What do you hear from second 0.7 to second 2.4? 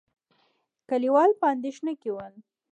کليوال په اندېښنه کې ول.